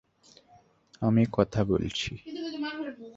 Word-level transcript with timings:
আমি 1.01 1.23
কথা 1.31 1.61
বলছি। 1.63 2.11